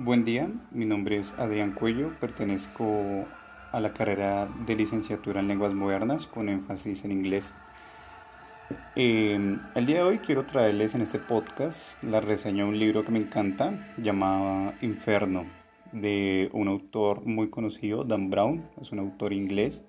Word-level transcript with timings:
Buen 0.00 0.24
día, 0.24 0.48
mi 0.70 0.84
nombre 0.84 1.18
es 1.18 1.34
Adrián 1.38 1.72
Cuello, 1.72 2.12
pertenezco 2.20 3.26
a 3.72 3.80
la 3.80 3.92
carrera 3.92 4.48
de 4.64 4.76
licenciatura 4.76 5.40
en 5.40 5.48
lenguas 5.48 5.74
modernas 5.74 6.28
con 6.28 6.48
énfasis 6.48 7.04
en 7.04 7.10
inglés. 7.10 7.52
Eh, 8.94 9.58
el 9.74 9.86
día 9.86 9.96
de 9.96 10.02
hoy 10.04 10.18
quiero 10.18 10.46
traerles 10.46 10.94
en 10.94 11.02
este 11.02 11.18
podcast 11.18 12.00
la 12.04 12.20
reseña 12.20 12.62
de 12.62 12.68
un 12.68 12.78
libro 12.78 13.04
que 13.04 13.10
me 13.10 13.18
encanta 13.18 13.92
llamado 13.96 14.72
Inferno 14.82 15.46
de 15.90 16.48
un 16.52 16.68
autor 16.68 17.26
muy 17.26 17.50
conocido, 17.50 18.04
Dan 18.04 18.30
Brown, 18.30 18.70
es 18.80 18.92
un 18.92 19.00
autor 19.00 19.32
inglés 19.32 19.82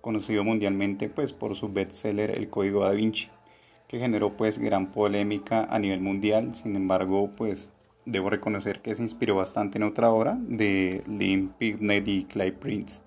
conocido 0.00 0.42
mundialmente 0.42 1.08
pues 1.08 1.32
por 1.32 1.54
su 1.54 1.72
bestseller 1.72 2.32
El 2.32 2.50
Código 2.50 2.82
da 2.82 2.90
Vinci 2.90 3.28
que 3.86 4.00
generó 4.00 4.36
pues 4.36 4.58
gran 4.58 4.88
polémica 4.88 5.66
a 5.70 5.78
nivel 5.78 6.00
mundial, 6.00 6.56
sin 6.56 6.74
embargo 6.74 7.30
pues 7.36 7.72
debo 8.06 8.30
reconocer 8.30 8.80
que 8.80 8.94
se 8.94 9.02
inspiró 9.02 9.36
bastante 9.36 9.76
en 9.76 9.84
otra 9.84 10.10
obra 10.10 10.38
de 10.40 11.02
Lynn 11.06 11.50
Pignett 11.58 12.08
y 12.08 12.24
Clive 12.24 12.52
Prince 12.52 13.02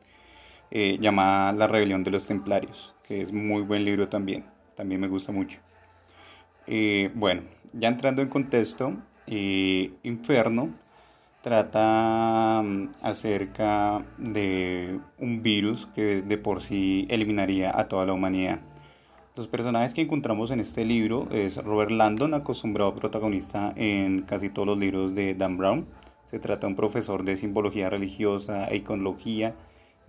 eh, 0.71 0.97
llamada 1.01 1.51
La 1.53 1.67
Rebelión 1.67 2.03
de 2.03 2.11
los 2.11 2.27
Templarios, 2.27 2.93
que 3.03 3.21
es 3.21 3.31
muy 3.31 3.63
buen 3.63 3.85
libro 3.85 4.07
también, 4.07 4.45
también 4.75 5.01
me 5.01 5.07
gusta 5.07 5.31
mucho. 5.31 5.59
Eh, 6.67 7.09
bueno, 7.15 7.41
ya 7.73 7.87
entrando 7.87 8.21
en 8.21 8.27
contexto, 8.27 8.93
eh, 9.25 9.91
Inferno 10.03 10.69
trata 11.41 12.61
mm, 12.63 12.89
acerca 13.01 14.03
de 14.17 14.99
un 15.17 15.41
virus 15.41 15.87
que 15.95 16.21
de 16.21 16.37
por 16.37 16.61
sí 16.61 17.07
eliminaría 17.09 17.77
a 17.77 17.87
toda 17.87 18.05
la 18.05 18.13
humanidad. 18.13 18.59
Los 19.39 19.47
personajes 19.47 19.93
que 19.93 20.01
encontramos 20.01 20.51
en 20.51 20.59
este 20.59 20.83
libro 20.83 21.29
es 21.31 21.63
Robert 21.63 21.91
Landon, 21.91 22.33
acostumbrado 22.33 22.93
protagonista 22.93 23.71
en 23.77 24.23
casi 24.23 24.49
todos 24.49 24.67
los 24.67 24.77
libros 24.77 25.15
de 25.15 25.33
Dan 25.33 25.55
Brown. 25.55 25.85
Se 26.25 26.39
trata 26.39 26.67
de 26.67 26.71
un 26.71 26.75
profesor 26.75 27.23
de 27.23 27.37
simbología 27.37 27.89
religiosa 27.89 28.67
e 28.67 28.75
iconología, 28.75 29.55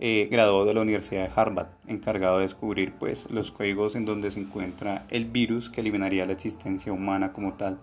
eh, 0.01 0.27
graduado 0.29 0.65
de 0.65 0.73
la 0.73 0.81
Universidad 0.81 1.23
de 1.23 1.31
Harvard, 1.33 1.69
encargado 1.87 2.39
de 2.39 2.41
descubrir 2.41 2.91
pues, 2.99 3.31
los 3.31 3.51
códigos 3.51 3.95
en 3.95 4.03
donde 4.03 4.31
se 4.31 4.41
encuentra 4.41 5.05
el 5.09 5.23
virus 5.23 5.69
que 5.69 5.79
eliminaría 5.79 6.25
la 6.25 6.33
existencia 6.33 6.91
humana 6.91 7.31
como 7.31 7.53
tal. 7.53 7.79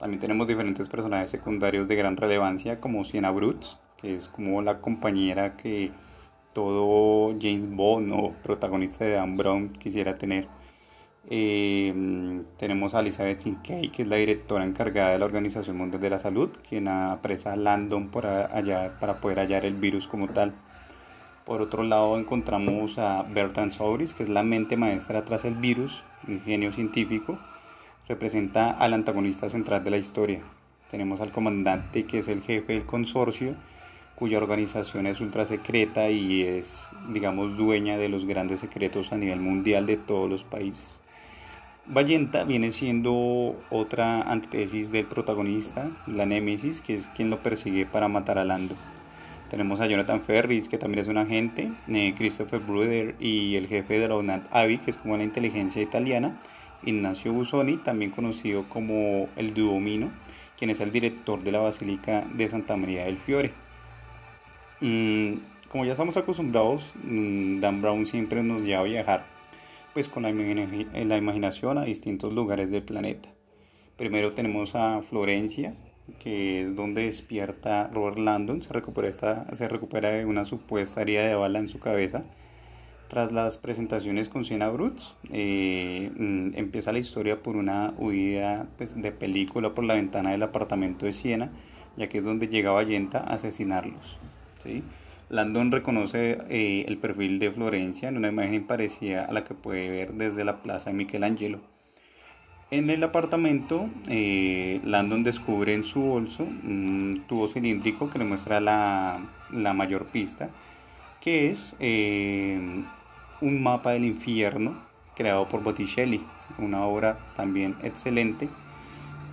También 0.00 0.18
tenemos 0.18 0.48
diferentes 0.48 0.88
personajes 0.88 1.30
secundarios 1.30 1.86
de 1.86 1.94
gran 1.94 2.16
relevancia 2.16 2.80
como 2.80 3.04
Sienna 3.04 3.30
Brooks, 3.30 3.78
que 4.02 4.16
es 4.16 4.26
como 4.26 4.60
la 4.60 4.80
compañera 4.80 5.54
que 5.56 5.92
todo 6.52 7.32
James 7.40 7.70
Bond 7.70 8.10
o 8.10 8.32
protagonista 8.42 9.04
de 9.04 9.12
Dan 9.12 9.36
Brown 9.36 9.68
quisiera 9.68 10.18
tener. 10.18 10.48
Eh, 11.30 12.42
tenemos 12.58 12.94
a 12.94 13.00
Elizabeth 13.00 13.40
Sinkey, 13.40 13.88
que 13.88 14.02
es 14.02 14.08
la 14.08 14.16
directora 14.16 14.64
encargada 14.64 15.12
de 15.12 15.18
la 15.18 15.24
Organización 15.24 15.78
Mundial 15.78 16.00
de 16.02 16.10
la 16.10 16.18
Salud, 16.18 16.50
quien 16.68 16.88
apresa 16.88 17.52
a 17.52 17.56
Landon 17.56 18.08
por 18.08 18.26
allá, 18.26 18.98
para 19.00 19.20
poder 19.20 19.38
hallar 19.38 19.64
el 19.64 19.74
virus 19.74 20.06
como 20.06 20.28
tal. 20.28 20.54
Por 21.46 21.62
otro 21.62 21.82
lado 21.82 22.18
encontramos 22.18 22.98
a 22.98 23.22
Bertrand 23.22 23.70
Souris, 23.70 24.14
que 24.14 24.22
es 24.22 24.28
la 24.28 24.42
mente 24.42 24.76
maestra 24.76 25.24
tras 25.24 25.44
el 25.44 25.54
virus, 25.54 26.04
un 26.26 26.40
genio 26.42 26.72
científico, 26.72 27.38
representa 28.08 28.70
al 28.70 28.92
antagonista 28.92 29.48
central 29.48 29.84
de 29.84 29.90
la 29.90 29.98
historia. 29.98 30.42
Tenemos 30.90 31.20
al 31.20 31.32
comandante, 31.32 32.04
que 32.04 32.18
es 32.18 32.28
el 32.28 32.40
jefe 32.42 32.74
del 32.74 32.86
consorcio, 32.86 33.56
cuya 34.14 34.38
organización 34.38 35.06
es 35.06 35.20
ultra 35.20 35.44
secreta 35.44 36.08
y 36.10 36.42
es, 36.42 36.88
digamos, 37.08 37.56
dueña 37.56 37.98
de 37.98 38.08
los 38.08 38.26
grandes 38.26 38.60
secretos 38.60 39.12
a 39.12 39.16
nivel 39.16 39.40
mundial 39.40 39.86
de 39.86 39.96
todos 39.96 40.30
los 40.30 40.44
países. 40.44 41.02
Vallenta 41.86 42.44
viene 42.44 42.70
siendo 42.70 43.62
otra 43.68 44.22
antítesis 44.22 44.90
del 44.90 45.04
protagonista, 45.04 45.90
la 46.06 46.24
Némesis, 46.24 46.80
que 46.80 46.94
es 46.94 47.08
quien 47.08 47.28
lo 47.28 47.42
persigue 47.42 47.84
para 47.84 48.08
matar 48.08 48.38
a 48.38 48.44
Lando. 48.46 48.74
Tenemos 49.50 49.82
a 49.82 49.86
Jonathan 49.86 50.22
Ferris, 50.22 50.66
que 50.70 50.78
también 50.78 51.00
es 51.00 51.08
un 51.08 51.18
agente, 51.18 51.70
eh, 51.88 52.14
Christopher 52.16 52.60
Bruder 52.60 53.14
y 53.20 53.56
el 53.56 53.66
jefe 53.66 53.98
de 53.98 54.08
la 54.08 54.16
UNAT 54.16 54.46
AVI, 54.50 54.78
que 54.78 54.90
es 54.90 54.96
como 54.96 55.18
la 55.18 55.24
inteligencia 55.24 55.82
italiana, 55.82 56.40
Ignacio 56.84 57.34
Busoni, 57.34 57.76
también 57.76 58.10
conocido 58.10 58.64
como 58.66 59.28
el 59.36 59.52
Duomino, 59.52 60.10
quien 60.56 60.70
es 60.70 60.80
el 60.80 60.90
director 60.90 61.42
de 61.42 61.52
la 61.52 61.60
Basílica 61.60 62.24
de 62.32 62.48
Santa 62.48 62.78
María 62.78 63.04
del 63.04 63.18
Fiore. 63.18 63.52
Mm, 64.80 65.34
como 65.68 65.84
ya 65.84 65.92
estamos 65.92 66.16
acostumbrados, 66.16 66.94
mm, 67.04 67.60
Dan 67.60 67.82
Brown 67.82 68.06
siempre 68.06 68.42
nos 68.42 68.62
lleva 68.62 68.80
a 68.80 68.84
viajar 68.84 69.33
pues 69.94 70.08
con 70.08 70.24
la, 70.24 70.30
imaginación 70.30 71.78
a 71.78 71.84
distintos 71.84 72.32
lugares 72.32 72.70
del 72.70 72.82
planeta. 72.82 73.30
Primero 73.96 74.32
tenemos 74.32 74.74
a 74.74 75.00
Florencia, 75.02 75.74
que 76.18 76.60
es 76.60 76.74
donde 76.74 77.04
despierta 77.04 77.88
Robert 77.92 78.18
Landon, 78.18 78.60
se 78.60 78.72
recupera, 78.72 79.08
esta, 79.08 79.54
se 79.54 79.68
recupera 79.68 80.10
de 80.10 80.26
una 80.26 80.44
supuesta 80.44 81.00
herida 81.00 81.24
de 81.24 81.36
bala 81.36 81.60
en 81.60 81.68
su 81.68 81.78
cabeza. 81.78 82.24
Tras 83.08 83.30
las 83.30 83.56
presentaciones 83.58 84.28
con 84.28 84.44
Siena 84.44 84.68
Brooks, 84.68 85.14
eh, 85.30 86.10
mm, 86.16 86.56
empieza 86.56 86.92
la 86.92 86.98
historia 86.98 87.40
por 87.40 87.54
una 87.54 87.94
huida 87.96 88.66
pues, 88.76 89.00
de 89.00 89.12
película 89.12 89.74
por 89.74 89.84
la 89.84 89.94
ventana 89.94 90.32
del 90.32 90.42
apartamento 90.42 91.06
de 91.06 91.12
Siena, 91.12 91.52
ya 91.96 92.08
que 92.08 92.18
es 92.18 92.24
donde 92.24 92.48
llega 92.48 92.72
Vallenta 92.72 93.18
a 93.18 93.34
asesinarlos. 93.34 94.18
¿sí? 94.60 94.82
Landon 95.34 95.72
reconoce 95.72 96.38
eh, 96.48 96.84
el 96.86 96.96
perfil 96.96 97.40
de 97.40 97.50
Florencia 97.50 98.08
en 98.08 98.18
una 98.18 98.28
imagen 98.28 98.68
parecida 98.68 99.24
a 99.24 99.32
la 99.32 99.42
que 99.42 99.52
puede 99.52 99.90
ver 99.90 100.12
desde 100.12 100.44
la 100.44 100.62
plaza 100.62 100.90
de 100.90 100.96
Michelangelo. 100.96 101.58
En 102.70 102.88
el 102.88 103.02
apartamento, 103.02 103.88
eh, 104.08 104.80
Landon 104.84 105.24
descubre 105.24 105.74
en 105.74 105.82
su 105.82 106.00
bolso 106.00 106.44
un 106.44 107.24
tubo 107.26 107.48
cilíndrico 107.48 108.10
que 108.10 108.20
le 108.20 108.24
muestra 108.24 108.60
la, 108.60 109.18
mayor 109.50 110.06
pista, 110.06 110.50
que 111.20 111.50
es 111.50 111.74
eh, 111.80 112.84
un 113.40 113.60
mapa 113.60 113.90
del 113.90 114.04
infierno 114.04 114.76
creado 115.16 115.48
por 115.48 115.64
Botticelli, 115.64 116.24
una 116.58 116.84
obra 116.84 117.18
también 117.34 117.74
excelente. 117.82 118.48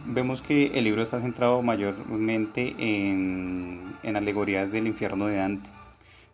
Vemos 0.07 0.41
que 0.41 0.71
el 0.73 0.83
libro 0.83 1.03
está 1.03 1.21
centrado 1.21 1.61
mayormente 1.61 2.73
en, 2.79 3.79
en 4.01 4.15
alegorías 4.15 4.71
del 4.71 4.87
infierno 4.87 5.27
de 5.27 5.35
Dante. 5.35 5.80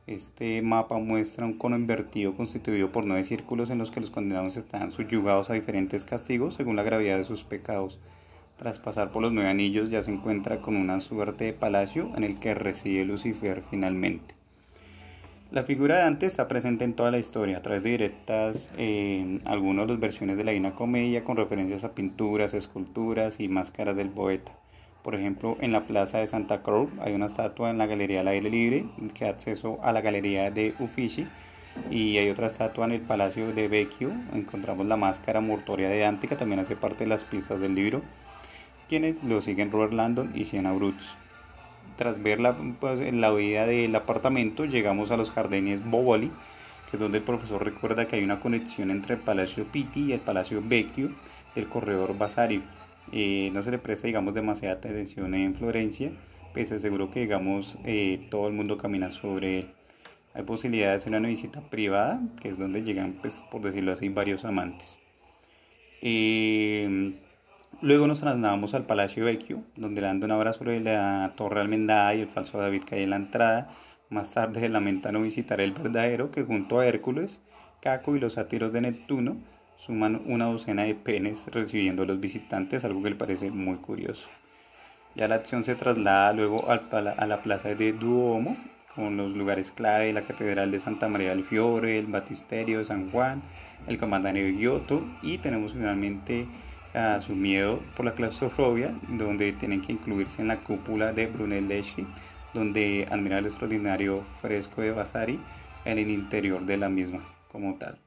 Este 0.07 0.62
mapa 0.62 0.97
muestra 1.00 1.45
un 1.45 1.57
cono 1.57 1.75
invertido 1.75 2.34
constituido 2.34 2.94
por 2.94 3.06
nueve 3.06 3.23
círculos 3.23 3.69
en 3.72 3.78
los 3.78 3.91
que 3.91 4.00
los 4.00 4.09
condenados 4.09 4.56
están 4.56 4.90
subyugados 4.90 5.50
a 5.50 5.53
diferentes 5.53 6.06
castigos 6.06 6.53
según 6.53 6.78
la 6.78 6.84
gravedad 6.84 7.18
de 7.18 7.25
sus 7.25 7.44
pecados. 7.44 8.00
Tras 8.56 8.79
pasar 8.79 9.12
por 9.12 9.22
los 9.22 9.34
nueve 9.34 9.50
anillos 9.50 9.90
ya 9.90 10.01
se 10.01 10.12
encuentra 10.12 10.62
con 10.62 10.78
una 10.78 11.01
suerte 11.01 11.44
de 11.44 11.51
palacio 11.51 12.09
en 12.16 12.23
el 12.23 12.40
que 12.40 12.56
reside 12.56 13.03
Lucifer 13.03 13.62
finalmente. 13.69 14.34
La 15.51 15.63
figura 15.63 15.97
de 15.97 16.03
Dante 16.03 16.25
está 16.25 16.47
presente 16.47 16.85
en 16.85 16.94
toda 16.94 17.12
la 17.12 17.19
historia, 17.19 17.57
a 17.57 17.62
través 17.62 17.84
de 17.84 17.90
directas 17.90 18.72
en 18.78 19.41
algunas 19.44 19.88
de 19.88 19.94
las 19.94 20.00
versiones 20.00 20.38
de 20.38 20.46
la 20.46 20.51
Divina 20.51 20.73
Comedia 20.73 21.25
con 21.25 21.35
referencias 21.35 21.84
a 21.84 21.94
pinturas, 21.94 22.53
esculturas 22.53 23.41
y 23.41 23.50
máscaras 23.50 23.97
del 23.97 24.09
poeta. 24.09 24.53
Por 25.03 25.16
ejemplo, 25.16 25.58
en 25.62 25.72
la 25.72 25.88
plaza 25.88 26.18
de 26.18 26.28
Santa 26.28 26.62
Cruz 26.62 26.90
hay 27.00 27.13
una 27.13 27.28
estatua 27.28 27.69
en 27.69 27.78
la 27.78 27.85
Galería 27.85 28.22
al 28.22 28.28
Aire 28.28 28.50
Libre 28.50 28.85
que 29.13 29.25
da 29.25 29.31
acceso 29.31 29.80
a 29.81 29.91
la 29.91 30.02
Galería 30.02 30.52
de 30.52 30.74
Uffizi 30.80 31.28
y 31.91 32.18
hay 32.18 32.30
otra 32.30 32.47
estatua 32.47 32.85
en 32.85 32.91
el 32.91 33.02
Palacio 33.02 33.53
de 33.53 33.68
Vecchio. 33.68 34.12
Encontramos 34.34 34.85
la 34.85 34.97
máscara 34.97 35.40
mortoria 35.40 35.90
de 35.90 36.00
Dante 36.00 36.28
que 36.28 36.35
también 36.35 36.59
hace 36.59 36.75
parte 36.75 37.06
de 37.06 37.09
las 37.09 37.24
pistas 37.24 37.62
del 37.62 37.75
libro, 37.75 38.02
quienes 38.90 39.24
lo 39.24 39.40
siguen 39.41 39.72
Robert 39.72 39.94
Landon 39.94 40.31
y 40.35 40.46
Sienna 40.46 40.74
Brooks. 40.74 41.16
Tras 41.96 42.22
ver 42.22 42.40
la, 42.40 42.56
pues, 42.79 43.00
la 43.14 43.34
huida 43.34 43.66
del 43.66 43.96
apartamento, 43.96 44.66
llegamos 44.66 45.12
a 45.12 45.18
los 45.18 45.31
jardines 45.31 45.84
Boboli, 45.85 46.31
que 46.90 46.97
es 46.97 47.00
donde 47.00 47.19
el 47.19 47.24
profesor 47.24 47.64
recuerda 47.64 48.08
que 48.08 48.18
hay 48.18 48.24
una 48.24 48.40
conexión 48.40 48.91
entre 48.91 49.16
el 49.16 49.22
Palacio 49.22 49.66
Pitti 49.66 50.06
y 50.06 50.14
el 50.14 50.19
Palacio 50.19 50.62
Vecchio 50.64 51.12
del 51.56 51.67
corredor 51.67 52.17
Basario 52.17 52.61
eh, 53.11 53.49
no 53.53 53.61
se 53.61 53.71
le 53.71 53.77
presta, 53.77 54.07
digamos, 54.07 54.33
demasiada 54.33 54.75
atención 54.75 55.33
en 55.33 55.55
Florencia, 55.55 56.11
pues 56.53 56.69
seguro 56.69 57.09
que, 57.09 57.21
digamos, 57.21 57.77
eh, 57.85 58.27
todo 58.29 58.47
el 58.47 58.53
mundo 58.53 58.77
camina 58.77 59.11
sobre 59.11 59.59
él. 59.59 59.67
Hay 60.33 60.43
posibilidad 60.43 61.01
de 61.01 61.09
una 61.09 61.27
visita 61.27 61.61
privada, 61.61 62.21
que 62.41 62.49
es 62.49 62.57
donde 62.57 62.83
llegan, 62.83 63.13
pues, 63.21 63.41
por 63.49 63.61
decirlo 63.61 63.91
así, 63.91 64.09
varios 64.09 64.45
amantes. 64.45 64.99
Eh, 66.01 67.15
luego 67.81 68.07
nos 68.07 68.21
trasladamos 68.21 68.73
al 68.73 68.85
Palacio 68.85 69.25
Vecchio, 69.25 69.63
donde 69.75 70.01
le 70.01 70.07
dan 70.07 70.23
una 70.23 70.37
obra 70.37 70.53
sobre 70.53 70.79
la 70.79 71.33
Torre 71.35 71.61
Almendada 71.61 72.13
y 72.15 72.21
el 72.21 72.27
falso 72.27 72.57
David 72.59 72.83
que 72.83 72.95
hay 72.95 73.03
en 73.03 73.09
la 73.11 73.15
entrada. 73.15 73.69
Más 74.09 74.33
tarde 74.33 74.59
se 74.59 74.69
lamenta 74.69 75.11
no 75.11 75.21
visitar 75.21 75.61
el 75.61 75.71
verdadero, 75.71 76.29
que 76.31 76.43
junto 76.43 76.79
a 76.79 76.85
Hércules, 76.85 77.41
Caco 77.81 78.15
y 78.15 78.19
los 78.19 78.33
sátiros 78.33 78.73
de 78.73 78.81
Neptuno, 78.81 79.37
suman 79.78 80.22
una 80.26 80.46
docena 80.46 80.84
de 80.84 80.96
penes 80.96 81.47
recibiendo 81.47 82.03
a 82.03 82.06
los 82.06 82.20
visitantes, 82.20 82.84
algo 82.84 83.02
que 83.02 83.12
le 83.12 83.16
parece 83.16 83.50
muy 83.52 83.78
curioso. 83.78 84.28
Ya 85.16 85.28
la 85.28 85.35
acción 85.35 85.64
se 85.64 85.76
traslada 85.76 86.34
luego 86.34 86.70
a 86.70 87.26
la 87.26 87.41
plaza 87.41 87.74
de 87.74 87.94
Duomo, 87.94 88.58
con 88.97 89.16
los 89.16 89.35
lugares 89.35 89.72
clave, 89.72 90.12
la 90.12 90.24
Catedral 90.24 90.72
de 90.72 90.79
Santa 90.79 91.08
María 91.08 91.29
del 91.29 91.44
Fiore, 91.44 92.00
el 92.00 92.08
Batisterio 92.08 92.79
de 92.79 92.85
San 92.85 93.12
Juan, 93.12 93.44
el 93.88 94.00
Comandante 94.00 94.44
de 94.44 94.53
Giotto 94.53 95.06
y 95.22 95.38
tenemos 95.38 95.74
finalmente 95.74 96.47
a 96.96 97.20
su 97.20 97.35
miedo 97.35 97.79
por 97.96 98.06
la 98.06 98.14
claustrofobia, 98.14 98.96
donde 99.08 99.53
tienen 99.53 99.82
que 99.82 99.94
incluirse 99.94 100.41
en 100.41 100.47
la 100.47 100.58
cúpula 100.58 101.14
de 101.14 101.28
Brunelleschi, 101.28 102.08
donde 102.56 103.08
admira 103.12 103.38
el 103.38 103.46
extraordinario 103.46 104.24
fresco 104.41 104.82
de 104.82 104.91
Vasari 104.91 105.40
en 105.85 106.00
el 106.00 106.09
interior 106.09 106.66
de 106.66 106.78
la 106.78 106.90
misma 106.90 107.20
como 107.50 107.76
tal. 107.76 108.06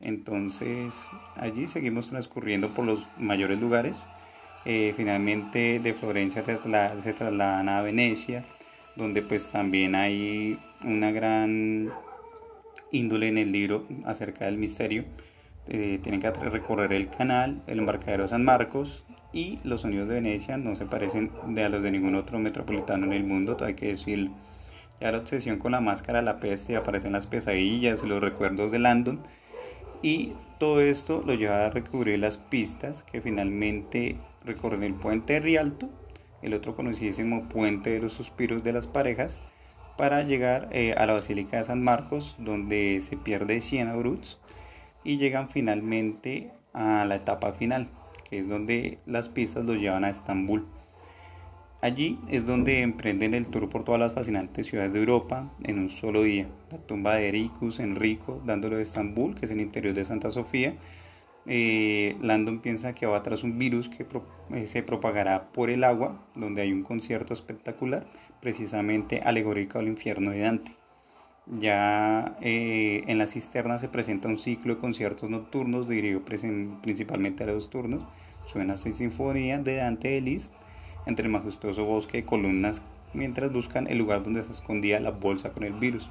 Entonces 0.00 1.10
allí 1.36 1.66
seguimos 1.66 2.08
transcurriendo 2.08 2.68
por 2.68 2.84
los 2.84 3.06
mayores 3.18 3.60
lugares. 3.60 3.96
Eh, 4.64 4.92
finalmente 4.96 5.80
de 5.80 5.94
Florencia 5.94 6.44
se 6.44 7.12
trasladan 7.12 7.68
a 7.68 7.82
Venecia, 7.82 8.44
donde 8.96 9.22
pues 9.22 9.50
también 9.50 9.94
hay 9.94 10.58
una 10.84 11.10
gran 11.10 11.90
índole 12.92 13.28
en 13.28 13.38
el 13.38 13.52
libro 13.52 13.86
acerca 14.04 14.46
del 14.46 14.58
misterio. 14.58 15.04
Eh, 15.68 15.98
tienen 16.02 16.20
que 16.20 16.30
recorrer 16.30 16.92
el 16.92 17.10
canal, 17.10 17.62
el 17.66 17.78
embarcadero 17.78 18.26
San 18.26 18.44
Marcos 18.44 19.04
y 19.32 19.58
los 19.64 19.82
sonidos 19.82 20.08
de 20.08 20.14
Venecia 20.14 20.56
no 20.56 20.74
se 20.74 20.86
parecen 20.86 21.30
de 21.48 21.64
a 21.64 21.68
los 21.68 21.82
de 21.82 21.90
ningún 21.90 22.14
otro 22.14 22.38
metropolitano 22.38 23.06
en 23.06 23.12
el 23.12 23.24
mundo, 23.24 23.56
hay 23.60 23.74
que 23.74 23.88
decirlo. 23.88 24.30
Ya 25.00 25.12
la 25.12 25.18
obsesión 25.18 25.58
con 25.58 25.72
la 25.72 25.80
máscara, 25.80 26.22
la 26.22 26.40
peste, 26.40 26.76
aparecen 26.76 27.12
las 27.12 27.26
pesadillas 27.26 28.02
y 28.02 28.08
los 28.08 28.20
recuerdos 28.20 28.72
de 28.72 28.78
Landon. 28.78 29.20
Y 30.02 30.32
todo 30.58 30.80
esto 30.80 31.22
lo 31.26 31.34
lleva 31.34 31.66
a 31.66 31.70
recubrir 31.70 32.18
las 32.18 32.38
pistas 32.38 33.02
que 33.02 33.20
finalmente 33.20 34.16
recorren 34.44 34.82
el 34.82 34.94
puente 34.94 35.34
de 35.34 35.40
Rialto, 35.40 35.88
el 36.42 36.54
otro 36.54 36.76
conocidísimo 36.76 37.48
puente 37.48 37.90
de 37.90 38.00
los 38.00 38.12
suspiros 38.12 38.62
de 38.62 38.72
las 38.72 38.86
parejas, 38.86 39.40
para 39.96 40.22
llegar 40.22 40.68
eh, 40.70 40.94
a 40.96 41.06
la 41.06 41.14
Basílica 41.14 41.58
de 41.58 41.64
San 41.64 41.82
Marcos, 41.82 42.36
donde 42.38 43.00
se 43.00 43.16
pierde 43.16 43.60
Siena 43.60 43.96
Bruts, 43.96 44.38
y 45.02 45.16
llegan 45.16 45.48
finalmente 45.48 46.52
a 46.72 47.04
la 47.04 47.16
etapa 47.16 47.52
final, 47.52 47.88
que 48.28 48.38
es 48.38 48.48
donde 48.48 48.98
las 49.06 49.28
pistas 49.28 49.66
los 49.66 49.80
llevan 49.80 50.04
a 50.04 50.10
Estambul. 50.10 50.66
Allí 51.80 52.18
es 52.28 52.44
donde 52.44 52.82
emprenden 52.82 53.34
el 53.34 53.46
tour 53.46 53.68
por 53.68 53.84
todas 53.84 54.00
las 54.00 54.12
fascinantes 54.12 54.66
ciudades 54.66 54.92
de 54.92 54.98
Europa 54.98 55.52
en 55.62 55.78
un 55.78 55.88
solo 55.88 56.24
día. 56.24 56.48
La 56.72 56.78
tumba 56.78 57.14
de 57.14 57.28
Ericus, 57.28 57.78
Enrico, 57.78 58.42
dándolo 58.44 58.76
de 58.76 58.82
Estambul, 58.82 59.36
que 59.36 59.44
es 59.44 59.52
el 59.52 59.60
interior 59.60 59.94
de 59.94 60.04
Santa 60.04 60.32
Sofía. 60.32 60.74
Eh, 61.46 62.16
Landon 62.20 62.58
piensa 62.58 62.96
que 62.96 63.06
va 63.06 63.22
tras 63.22 63.44
un 63.44 63.58
virus 63.58 63.88
que 63.88 64.04
eh, 64.54 64.66
se 64.66 64.82
propagará 64.82 65.52
por 65.52 65.70
el 65.70 65.84
agua, 65.84 66.20
donde 66.34 66.62
hay 66.62 66.72
un 66.72 66.82
concierto 66.82 67.32
espectacular, 67.32 68.08
precisamente 68.40 69.20
alegórico 69.20 69.78
al 69.78 69.86
infierno 69.86 70.32
de 70.32 70.40
Dante. 70.40 70.74
Ya 71.46 72.36
eh, 72.42 73.04
en 73.06 73.18
la 73.18 73.28
cisterna 73.28 73.78
se 73.78 73.88
presenta 73.88 74.26
un 74.26 74.36
ciclo 74.36 74.74
de 74.74 74.80
conciertos 74.80 75.30
nocturnos 75.30 75.88
dirigido 75.88 76.22
principalmente 76.24 77.44
a 77.44 77.46
los 77.46 77.70
turnos. 77.70 78.02
Suena 78.46 78.74
esta 78.74 78.90
sinfonía 78.90 79.58
de 79.58 79.76
Dante 79.76 80.08
de 80.08 80.20
Liszt 80.22 80.52
entre 81.06 81.26
el 81.26 81.32
majestuoso 81.32 81.84
bosque 81.84 82.18
de 82.18 82.24
columnas 82.24 82.82
mientras 83.12 83.52
buscan 83.52 83.86
el 83.86 83.98
lugar 83.98 84.22
donde 84.22 84.42
se 84.42 84.52
escondía 84.52 85.00
la 85.00 85.10
bolsa 85.10 85.50
con 85.50 85.64
el 85.64 85.72
virus, 85.72 86.10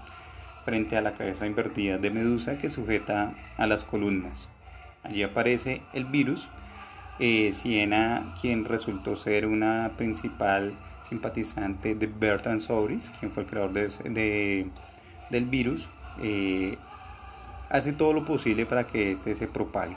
frente 0.65 0.97
a 0.97 1.01
la 1.01 1.13
cabeza 1.13 1.45
invertida 1.45 1.97
de 1.97 2.11
Medusa 2.11 2.57
que 2.57 2.69
sujeta 2.69 3.33
a 3.57 3.67
las 3.67 3.83
columnas. 3.83 4.49
Allí 5.03 5.23
aparece 5.23 5.81
el 5.93 6.05
virus, 6.05 6.49
eh, 7.19 7.51
Siena, 7.53 8.33
quien 8.41 8.65
resultó 8.65 9.15
ser 9.15 9.47
una 9.47 9.93
principal 9.95 10.73
simpatizante 11.03 11.95
de 11.95 12.07
Bertrand 12.07 12.59
Souris, 12.59 13.11
quien 13.19 13.31
fue 13.31 13.43
el 13.43 13.49
creador 13.49 13.71
de, 13.71 14.67
del 15.29 15.45
virus, 15.45 15.87
eh, 16.21 16.77
hace 17.69 17.93
todo 17.93 18.13
lo 18.13 18.25
posible 18.25 18.65
para 18.65 18.85
que 18.85 19.13
éste 19.13 19.33
se 19.35 19.47
propague. 19.47 19.95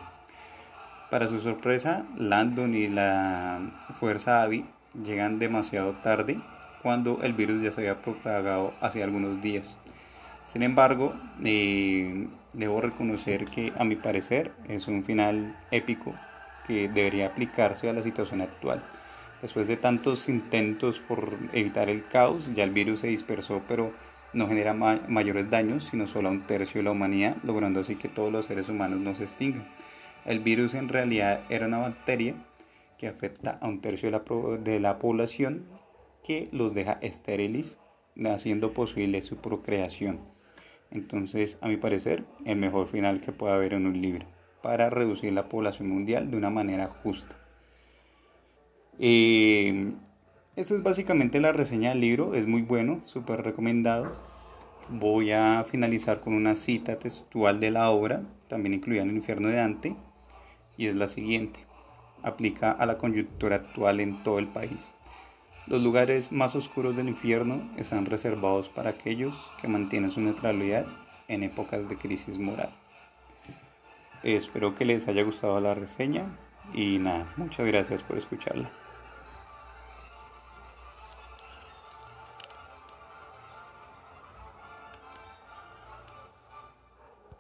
Para 1.11 1.27
su 1.27 1.41
sorpresa, 1.41 2.07
Landon 2.17 2.75
y 2.75 2.87
la 2.87 3.61
Fuerza 3.95 4.43
Avi 4.43 4.65
llegan 4.95 5.39
demasiado 5.39 5.93
tarde 6.03 6.41
cuando 6.83 7.21
el 7.23 7.33
virus 7.33 7.63
ya 7.63 7.73
se 7.73 7.81
había 7.83 8.03
propagado 8.03 8.75
hace 8.81 9.03
algunos 9.03 9.41
días. 9.41 9.79
Sin 10.45 10.63
embargo, 10.63 11.15
eh, 11.45 12.27
debo 12.53 12.81
reconocer 12.81 13.45
que 13.45 13.73
a 13.77 13.85
mi 13.85 13.97
parecer 13.97 14.53
es 14.69 14.89
un 14.89 15.05
final 15.05 15.57
épico 15.71 16.15
que 16.67 16.89
debería 16.89 17.27
aplicarse 17.27 17.89
a 17.89 17.93
la 17.93 18.03
situación 18.03 18.41
actual. 18.41 18.83
Después 19.43 19.67
de 19.67 19.77
tantos 19.77 20.29
intentos 20.29 20.99
por 20.99 21.37
evitar 21.53 21.89
el 21.89 22.07
caos, 22.07 22.55
ya 22.55 22.65
el 22.65 22.71
virus 22.71 23.01
se 23.01 23.07
dispersó, 23.07 23.63
pero 23.67 23.93
no 24.33 24.47
genera 24.47 24.75
mayores 24.75 25.51
daños, 25.51 25.85
sino 25.85 26.07
solo 26.07 26.29
a 26.29 26.33
un 26.33 26.43
tercio 26.43 26.81
de 26.81 26.85
la 26.85 26.91
humanidad, 26.91 27.37
logrando 27.43 27.81
así 27.81 27.97
que 27.97 28.09
todos 28.09 28.31
los 28.31 28.47
seres 28.47 28.69
humanos 28.69 29.01
no 29.01 29.15
se 29.15 29.25
extingan. 29.25 29.67
El 30.25 30.41
virus 30.41 30.75
en 30.75 30.89
realidad 30.89 31.41
era 31.49 31.67
una 31.67 31.79
bacteria 31.79 32.35
que 33.01 33.09
afecta 33.09 33.53
a 33.63 33.67
un 33.67 33.81
tercio 33.81 34.11
de 34.11 34.79
la, 34.79 34.99
población 34.99 35.65
que 36.23 36.51
los 36.53 36.75
deja 36.75 36.99
estériles, 37.01 37.79
haciendo 38.27 38.75
posible 38.75 39.23
su 39.23 39.39
procreación. 39.39 40.21
Entonces, 40.91 41.57
a 41.63 41.69
mi 41.69 41.79
parecer, 41.79 42.25
el 42.45 42.57
mejor 42.57 42.89
final 42.89 43.23
que 43.23 43.33
puede 43.33 43.55
haber 43.55 43.73
en 43.73 43.87
un 43.87 44.03
libro 44.03 44.27
para 44.63 44.91
reducir 44.91 45.33
la 45.33 45.49
población 45.49 45.89
mundial 45.89 46.31
de 46.31 46.37
una 46.37 46.51
manera 46.51 46.89
justa. 46.89 47.39
Eh, 48.99 49.95
esto 50.57 50.75
es 50.75 50.83
básicamente 50.83 51.41
la 51.41 51.53
reseña 51.53 51.91
del 51.91 52.03
libro, 52.03 52.35
es 52.35 52.47
muy 52.47 52.61
bueno, 52.61 53.01
súper 53.07 53.41
recomendado. 53.41 54.13
Voy 54.91 55.33
a 55.33 55.65
finalizar 55.67 56.21
con 56.21 56.35
una 56.35 56.55
cita 56.55 56.99
textual 56.99 57.61
de 57.61 57.71
la 57.71 57.89
obra, 57.89 58.25
también 58.49 58.75
incluida 58.75 59.01
en 59.01 59.09
el 59.09 59.17
infierno 59.17 59.49
de 59.49 59.55
Dante, 59.55 59.97
y 60.77 60.87
es 60.89 60.95
la 60.95 61.09
siguiente 61.09 61.70
aplica 62.23 62.71
a 62.71 62.87
la 62.87 62.99
coyuntura 62.99 63.57
actual 63.57 64.01
en 64.01 64.23
todo 64.23 64.39
el 64.39 64.49
país. 64.49 64.91
Los 65.67 65.83
lugares 65.83 66.33
más 66.33 66.57
oscuros 66.57 66.97
del 66.97 67.09
infierno 67.09 67.63
están 67.77 68.07
reservados 68.07 68.69
para 68.69 68.91
aquellos 68.91 69.51
que 69.61 69.69
mantienen 69.69 70.11
su 70.11 70.21
neutralidad 70.21 70.87
en 71.29 71.43
épocas 71.43 71.89
de 71.89 71.97
crisis 71.97 72.39
moral. 72.39 72.71
Espero 74.23 74.75
que 74.75 74.85
les 74.85 75.09
haya 75.09 75.23
gustado 75.23 75.61
la 75.61 75.75
reseña 75.75 76.37
y 76.75 76.99
nada, 76.99 77.33
muchas 77.37 77.67
gracias 77.67 78.03
por 78.03 78.19
escucharla. 78.19 78.71